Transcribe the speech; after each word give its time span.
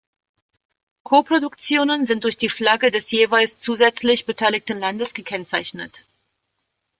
Koproduktionen 1.03 2.05
sind 2.05 2.23
durch 2.23 2.35
die 2.35 2.49
Flagge 2.49 2.89
des 2.89 3.11
jeweils 3.11 3.59
zusätzlich 3.59 4.25
beteiligten 4.25 4.79
Landes 4.79 5.13
gekennzeichnet. 5.13 6.07